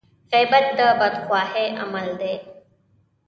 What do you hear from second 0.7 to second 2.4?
د بدخواهي عمل دی.